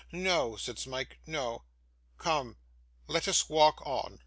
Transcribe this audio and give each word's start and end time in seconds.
'No,' 0.11 0.55
said 0.55 0.79
Smike, 0.79 1.19
'no. 1.27 1.61
Come, 2.17 2.57
let 3.07 3.27
us 3.27 3.47
walk 3.49 3.83
on. 3.85 4.19